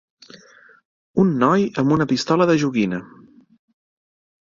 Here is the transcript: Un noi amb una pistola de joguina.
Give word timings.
Un 1.25 1.35
noi 1.45 1.67
amb 1.83 1.95
una 1.99 2.09
pistola 2.15 2.51
de 2.53 2.59
joguina. 2.65 3.05